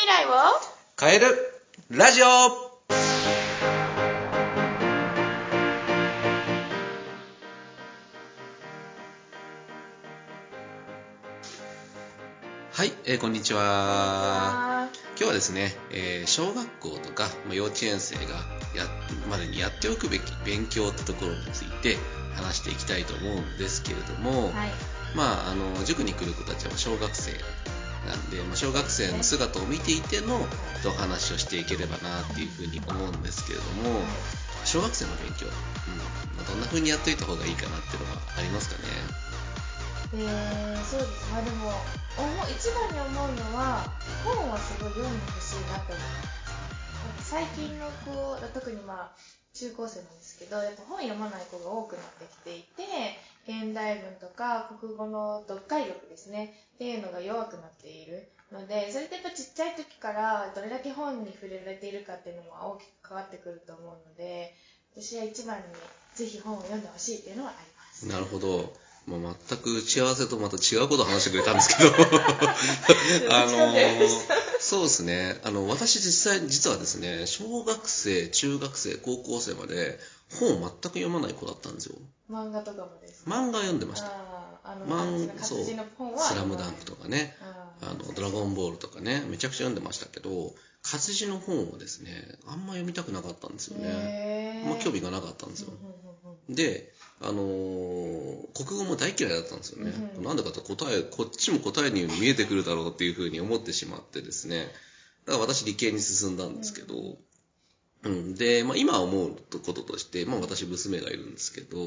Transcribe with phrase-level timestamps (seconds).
[0.00, 0.30] 未来を
[0.98, 1.26] 変える
[1.90, 2.26] ラジオ。
[2.26, 2.32] は
[12.86, 14.88] い、えーこんにちは。
[15.16, 18.36] 今日はですね、えー小学校とか、まあ、幼稚園生が
[18.74, 18.86] や
[19.28, 21.98] までにやっておくべき勉強ってところについて
[22.36, 24.70] 話していきたいと思うんですけれども、はい。
[25.14, 27.32] まあ、あの塾に来る子たちは小学生
[28.06, 30.36] なんで、まあ、小学生の姿を見ていての
[30.86, 34.00] お話をしていければなっていうふうに思うんですけれども
[34.64, 35.52] 小学生の勉強、うん
[36.36, 38.88] まあ、どんなふうにやっておいた方がいいかなっていうのはありますかね。
[40.12, 41.30] えー、そうです。
[41.30, 41.72] まあでも
[42.18, 43.84] 思う一番に思うのは
[44.24, 49.10] 本はすごい読んでほしいなと思います最近の子特にまあ
[49.54, 64.54] 中高生なんですけどやっぱ本読まない子が多くなってきていて現代文とか国語の読解力ですねっていうのが弱くなっているのでそれってやっぱちっちゃい時からどれだけ本に触れられているかっていうのも大きく関わってくると思うので
[64.94, 65.64] 私は一番に
[66.14, 68.06] ぜひ本を読んでほしいっていうのはあります。
[68.08, 68.72] なるほど、
[69.06, 71.90] まあ、全く打ち合わせとまた違うことを話してくれたんですけど。
[73.30, 73.72] あの
[74.60, 75.40] そうですね。
[75.42, 79.98] あの私実際実はですね小学生中学生高校生まで
[80.38, 81.96] 本を全く読まない子だったんですよ。
[82.30, 84.08] 漫画とかもです漫画読んでました。
[84.08, 87.34] あーあの漫活字の本はスラムダンクとかね。
[87.40, 87.90] あー。
[87.90, 89.24] あのドラゴンボールとかね。
[89.28, 90.52] めちゃくちゃ読んでましたけど
[90.82, 92.10] 活字の本をですね
[92.46, 93.88] あんま読みたくなかったんですよね。
[93.88, 94.66] へー。
[94.66, 95.72] あんま興味がなかったんですよ。
[95.72, 95.94] うんうん
[96.32, 96.54] うんうん。
[96.54, 99.92] で、あのー国語も大嫌いだったんですよね。
[100.16, 104.66] うんなんでかと答え、こっちも答えに見えてくるだろうっていうふうに思ってしまってですね。
[105.26, 107.16] だから私理系に進んだんですけど、
[108.02, 111.86] うん、で、まあ今思うこととして、まあ私娘がいるんですけど、や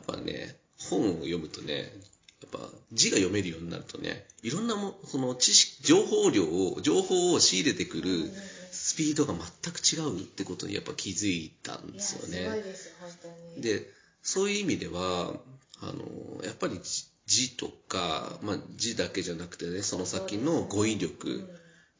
[0.00, 0.56] っぱね、
[0.88, 1.92] 本を読むとね、
[2.40, 2.58] やっぱ
[2.92, 8.32] 字が読めるようになるとね、いろんなも、その知識、情報量を、情報を仕入れてくるうんうんうん
[8.74, 12.62] スピードが全く違うってことにやっぱ気づいたんですよすごいね。
[12.62, 13.88] ですよ本当にで、
[14.24, 15.34] そういう意味では、
[15.80, 16.80] あの、やっぱり
[17.26, 21.48] 字とか、まあ字だけじゃなくてね、その先の語彙力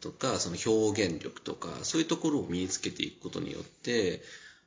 [0.00, 4.22] とか、その表現力とか、そういうところを身につけていくことによって、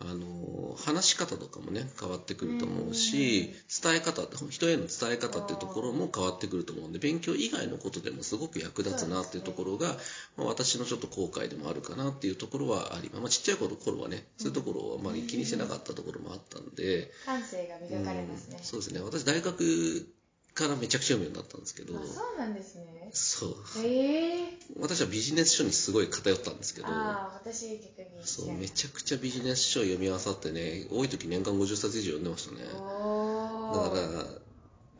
[0.00, 3.52] あの、話し方とかもね、変わってくると思うし、
[3.82, 9.98] 伝え方、人への伝え方っていうところも変わってくると思うんで、勉強以外のことでもすごく役立つなっていうところが、
[10.36, 13.20] まあ、私のちょっと後悔でもあるかなっていうところはあります。
[13.20, 18.56] まあ、ちっちゃい頃頃はね、そういうところをあまり気にしてなかったところもあったんで、感性が磨かれますね。
[18.58, 18.64] うん。
[18.64, 19.00] そうですね。
[19.00, 20.08] 私大学
[20.56, 23.86] からめちゃくちゃ読むようになったんですけどあ、そうなんですねそう。
[23.86, 32.62] へえ私はビジネス書にすごい偏ったんですけど、ああ私逆にそう、めちゃくちゃビジネス書を読み漁ってね、多い時年間50冊以上読んでましたね。
[32.74, 34.40] おだーか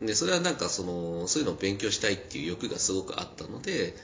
[0.00, 3.96] ら、ね、それはなんかその、そういうのを勉強したいっていう欲がすごくあったので、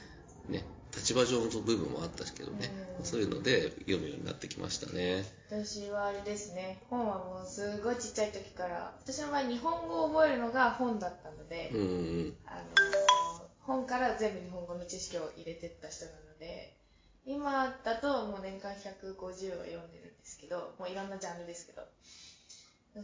[0.48, 0.64] ね、
[0.94, 5.24] 立場上の部分もあったけどね、うんそういうので読むようになってきましたね。
[5.48, 12.36] 私はあれですね本はもうすごいちっちゃい時から私の場合日本語を覚えるのが本だったので、うんうん。
[12.46, 16.76] あのー本から全部日本語の知識を入れてった人なので
[17.24, 21.82] 今だともう年間150は読んでるんですけどもういろんなジャンルですけど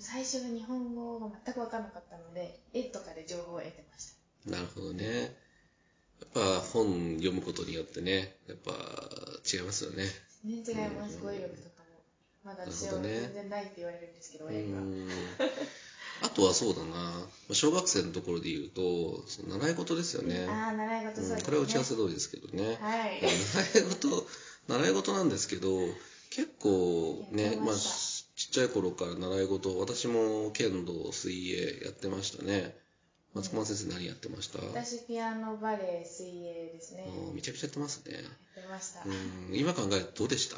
[0.00, 4.12] 最初は日本語が全く分からなかったので絵とかで情報を得てまし
[4.44, 5.34] たなるほどね。
[6.21, 8.73] やっぱ本読むことによってね、やっぱ
[9.53, 10.05] 違いますよね。
[10.45, 12.03] 全然違います語彙力とかも
[12.45, 15.09] まだ私は全然ないって言われるんですけどう親にはん。
[16.23, 20.47] あとはそうだな、小学生のところで言うと、その習い事ですよね。
[20.49, 22.79] ああ習い事そうですね、うんこれは打ち合わせ通りですけどね。
[22.81, 23.21] はい
[23.75, 24.27] 習い事、
[24.69, 25.69] 習い事なんですけど、
[26.31, 32.77] 結構ね、まあ、ちっちゃい頃から習い事、私も剣道、水泳やってましたね。
[33.38, 37.06] 松駒先生何やってました、私ピアノバレエ水泳ですね。
[37.32, 38.15] めちゃくちゃやってますね。
[38.15, 40.56] やってました、うん、今考えるとどうでした？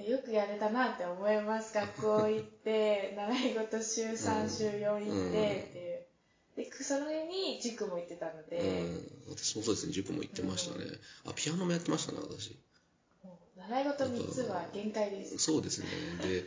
[0.00, 1.74] よくやれたなって思います。
[1.74, 6.06] 学校行って 習い事週3週4行ってっていう。
[6.56, 10.84] でそれに塾も行ってたので、うん、私もそうですね、塾も行ってましたね。
[11.24, 12.58] あ、ピアノもやってましたね、私。
[13.56, 15.38] 習い事3つは限界です。
[15.38, 15.86] そうですね。
[16.22, 16.44] で、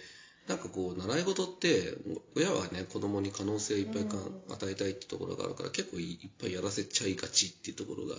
[0.48, 1.96] なんかこう、習い事って、
[2.36, 8.16] 親はね、子供に可能性をいっぱいかうん与えたいってところがあるから、結構いいっぱいやらせちゃいがちっていうところが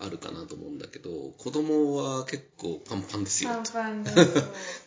[0.00, 3.72] あるかなと思うんだけど、子供は結構パンパンですよパンと。
[3.72, 4.06] パンっ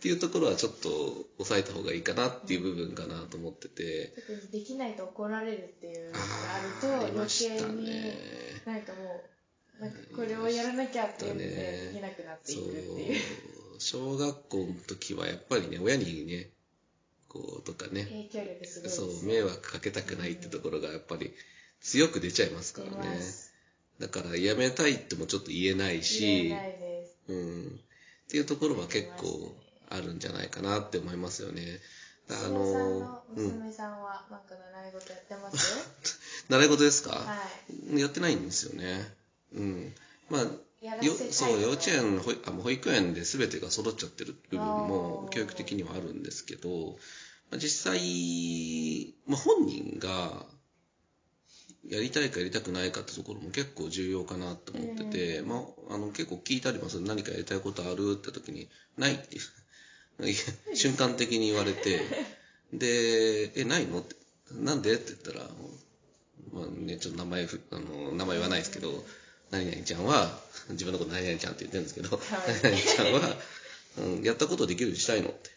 [0.01, 0.89] ていうところはちょっと
[1.37, 4.13] 抑えた方がいいかなっていう部分かなと思ってて。
[4.51, 6.23] できないと怒られるっていうのがあ
[6.55, 8.17] あると余計にね。
[8.65, 9.23] なんかも
[9.79, 13.21] うなんかこれをやらなきゃっていうのでできなくなっていくっていう
[13.79, 16.49] 小学校の時はやっぱりね親にね
[17.27, 21.31] こうとかね影響力すごいですそうね迷惑かけたくないってところがやっぱり
[21.81, 23.19] 強く出ちゃいますから出ね
[23.99, 26.87] だからやめたいってもちょっと言えない言しえないで
[27.29, 27.65] うん。
[28.27, 29.55] っていうところは結構
[29.89, 31.79] あるんじゃないかなって思いますよね。
[32.29, 33.23] ああの。
[33.35, 35.89] 娘さんはなんか習い事やってます？
[36.49, 37.47] 習い事ですか、は
[37.95, 39.05] やってないんですよね。
[39.53, 39.95] うん。
[40.29, 40.47] まあ、
[40.81, 42.13] よそう、幼稚園。
[42.15, 46.97] 園、保育あ保育園で全てが揃っちゃってる部分も教育的にはあるんですけど、
[47.49, 50.45] まあ実際、まあ、本人が
[51.87, 57.03] やりたいかやりたくないかってところも結構重要かなと思ってて、まあ、あの結構聞いたりもする。
[57.05, 58.13] 何かやりたいことある？
[58.13, 59.41] って時に、ないっていう。
[60.75, 62.01] 瞬間的に言われて、
[62.73, 63.99] で、え、ないの？
[64.01, 64.15] って、
[64.51, 64.93] なんで？
[64.95, 65.49] って言ったら、
[66.51, 68.56] まあね、ちょっと名前ふ、あの、名前言わない
[69.51, 70.29] 何々ちゃんは、
[70.69, 73.35] 自分のこと何々ちゃんって言ってるんですけど、わいい何々ちゃんは、
[73.99, 75.49] うん、やったことできるようにしたいのって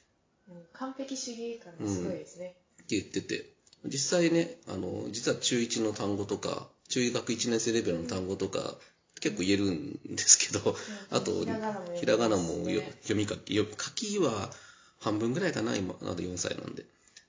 [0.49, 2.57] うん完璧主義感がすごいですね。
[2.89, 3.47] 言ってて、
[3.85, 8.75] 実際ね、あの、実は中1の単語とか、中学1年生レベルの単語とか、
[9.21, 10.77] 結構言えるんですけど、
[11.11, 11.45] あと、
[11.95, 14.51] ひらがなもね読み書き、よ書きは
[14.99, 16.85] 半分ぐらいかな、今、まだ4歳なんで。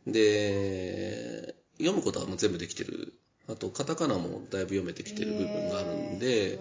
[0.08, 3.13] で、読むことはもう全部できてる。
[3.51, 6.59] あと、カタカナもだいぶ読めてきてる部分があるんえーで、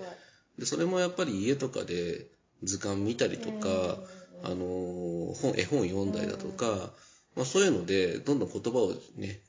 [0.59, 2.27] でそれもやっぱり家とかで
[2.63, 3.99] 図鑑見たりとか、
[4.43, 6.91] あの本絵本読んだりだとか、
[7.37, 9.41] まあ、そういうのでどんどん言葉をね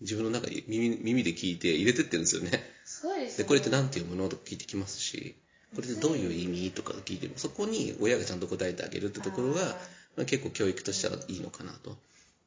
[0.00, 2.50] 自分の中に耳耳で聞いて入れてってるんですよね。
[2.84, 3.44] すごいですね。
[3.44, 5.36] でこれって何て読むのとか聞いてきますし
[5.74, 9.60] これってどういう意味とか聞いてもそこに親がちゃんと答えてあげるってところが、
[10.16, 11.96] まあ、結構教育としてはいいのかなと、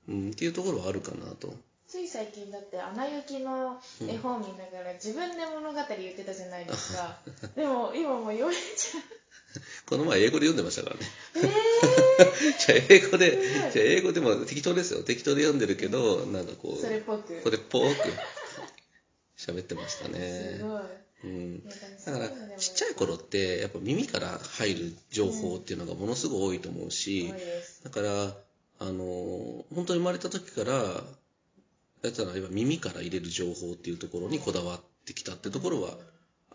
[0.09, 1.55] うん、っていうところはあるかなと。
[1.95, 7.21] つい最近だって「アナ雪」の絵本見ながら自分で物語言ってたじゃないですか
[7.55, 9.01] でも今もう読めちゃ
[9.85, 11.01] この前英語で読んでましたからね。
[11.35, 13.39] うえ じゃあ英語で、
[13.71, 15.03] じゃあ英語でも適当ですよ。
[15.03, 17.95] 適当で読んでるけど、なんかこー、う、それっぽくこれっぽく
[19.39, 20.59] 喋ってましたすね。
[20.61, 20.81] ごい
[21.23, 21.63] うん。
[21.65, 27.33] だからちっちゃい頃ってやっぱ耳から入る情報っていうのがものすごい多いと思うし、
[27.85, 28.35] だから
[28.79, 31.01] あの本当に生まれた時から
[32.03, 35.97] やつらは耳から入れる情報っていうところにこだわってきたってところは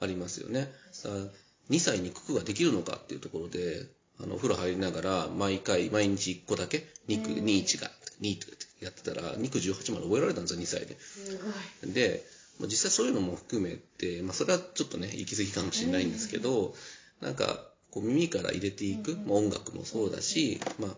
[0.01, 0.71] ありますよね。
[1.05, 1.23] だから
[1.71, 3.87] 2歳に九九ができるのかっていうところで
[4.23, 7.45] あのお風呂入りながら毎回毎日1個だけ2区うん。
[7.45, 7.91] 21が
[8.21, 10.99] 2とかってやってたら2区18まで覚えられたんですよ2歳で。
[11.01, 11.93] すごい。
[11.93, 12.23] で、
[12.59, 16.75] まあ実際そういうのも含めて、まあ、それはちょっとね、行き過ぎかもしれないんですけど、
[17.21, 20.91] なんか、こう耳から入れていく、まあ、音楽もそうだし、まあ、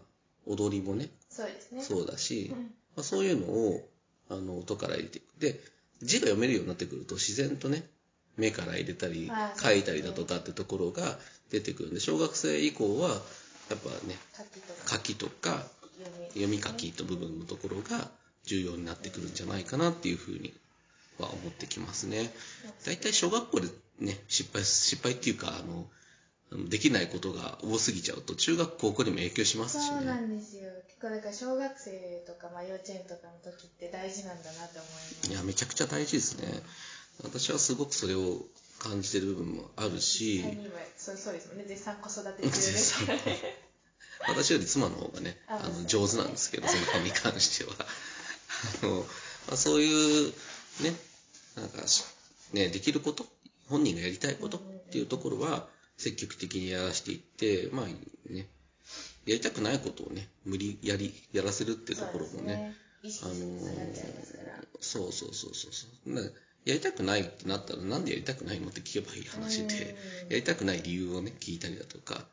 [0.46, 1.82] 踊りもね、そうですね。
[1.82, 2.60] そうだしう、ん。
[2.60, 2.66] ま
[2.98, 3.88] あ、そういうのを、
[4.32, 5.40] あの、音から入れていく。
[5.40, 5.60] で、
[6.02, 7.88] 字が読めるようになってくると、自然とね、
[8.36, 9.30] 目から入れたり
[9.60, 11.18] 書いたりだとかってところが
[11.50, 13.10] 出てくるんで、小学生以降は、
[13.70, 14.16] やっぱね、
[14.88, 15.64] 書きとか
[16.34, 18.10] 読み書きの部分のところが
[18.44, 20.52] 重要になってくるんじゃないかなっていうふうに
[21.18, 22.32] は思ってきますね。
[22.84, 23.68] 大体小学校で
[24.00, 30.26] ね、失敗、失敗っていうか、あの、できないことが多すぎちゃうと、中学高校にも影響しますしそうなね。
[30.26, 35.30] んですよ結構だから小学生とか、まあ、幼稚園とかの時って大事なんだなって思います。
[35.30, 36.62] いや、めちゃくちゃ大事ですね。
[37.22, 38.46] 私はすごくそれを
[38.78, 40.42] 感じてる部分もあるし、
[40.96, 43.22] そうそうですもんね絶賛子育て中ですからね。
[44.28, 47.74] 私より妻の方がね、ああの上手なんですけど、その辺に関しては。
[48.82, 49.00] あの、
[49.48, 50.32] まあ、そういう、
[50.80, 50.94] ね、
[51.56, 52.04] なんかし、
[52.52, 53.26] ね、できること、
[53.68, 57.86] 本人がやりたいことっていうところは、積極的にやらしていって、まあ
[58.32, 58.48] ね、
[59.26, 62.74] やりたくないことをね、無理やり、やらせるっていうところもね、
[63.08, 63.28] そ
[65.08, 66.14] うそうそうそうそう。
[66.14, 66.22] な
[66.64, 72.24] やりたくないってなったら、なんでやりたくないのって聞けばいい話で、うんやりたくない理由をね、聞いたりだとか、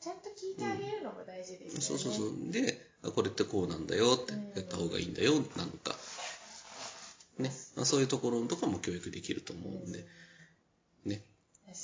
[0.00, 2.52] ちゃんと聞いてあげるのも大事ですよね、そうそうそう。
[2.52, 5.96] で、あこれってこうなんだよって、うんやった方がいいんだよ、なのか。
[7.38, 7.50] ね。
[7.76, 10.06] まあ、そういうところとかも教育できると思うんで、
[11.04, 11.22] ね。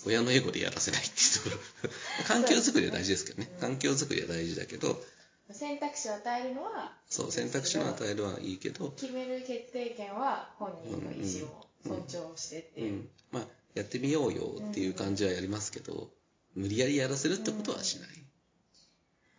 [0.07, 1.91] 親のエゴでやらせないっていうところ。
[2.27, 3.49] 環境づくりは大事ですけどね。
[3.61, 5.03] 環境づくりは大事だけど、
[5.49, 13.11] に選択肢を与えるのはそう、選択肢を与えるはいいけど、決める決定権は本人の意思を尊重してっていう、うん。
[13.31, 16.11] まあ、やってみようよっていう感じはやりますけど、
[16.55, 18.09] 無理やりやらせるってことはしない。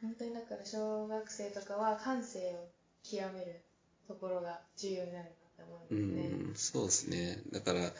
[0.01, 2.69] 本当にだから小学生とかは感性を
[3.03, 3.61] 極める
[4.07, 7.41] ところが重要になるなって思ううんですね、ん、そうですね。
[7.51, 7.91] だから、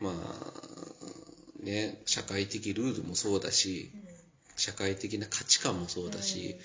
[0.00, 0.14] まあ、
[1.62, 3.90] ね、社会的ルールもそうだし、
[4.56, 6.56] 社会的な価値観もそうだし、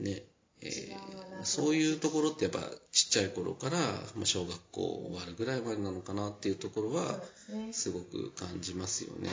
[0.00, 0.22] ね、
[0.60, 2.58] えーそういうところってやっぱ
[2.90, 3.76] ちっちゃい頃から、
[4.16, 9.28] まあ、小学校終わるぐらいまでなのかなっていうところはですごく感じますよね。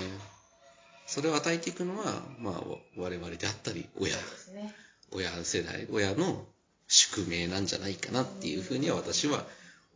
[1.07, 4.13] それを与えていくのは、まあ、わ我々であったり、親。
[4.53, 4.75] ね。
[5.11, 6.45] 親世代、親の
[6.87, 9.45] 宿命なんじゃないかなっていうふうには私は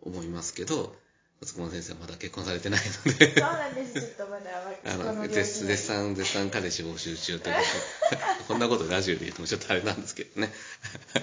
[0.02, 0.96] 思いますけど、
[1.42, 3.34] 松本先生はまだ結婚されてないので。
[3.40, 3.94] そうなんです。
[3.94, 4.52] ちょっとまだ
[4.86, 7.62] あこの絶絶賛絶賛彼氏募集中というこ
[8.10, 8.22] とで。
[8.48, 10.54] こんなことラジオで言ってもちょっとあれなんですけどね。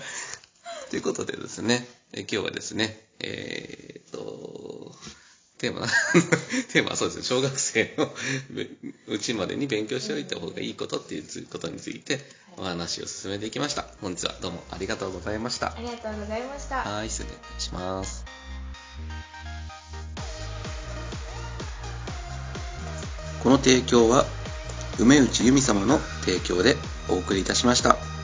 [0.90, 1.86] ということでですね。
[2.12, 4.96] え今日はですねえーっと
[5.58, 5.86] テーマ
[6.72, 7.22] テーマはそうですね。
[7.24, 8.14] 小学生の
[9.08, 12.24] うちまでに勉強しておいた方がいいことっていうことについて
[12.56, 13.86] お話を進めていきました。
[14.00, 15.74] 本日はどうもありがとうございました。
[15.76, 16.76] ありがとうございました。
[16.76, 18.45] はい失礼します
[23.46, 24.24] この提供は
[24.98, 26.74] 梅内由美様の提供で
[27.08, 28.15] お送りいたしました。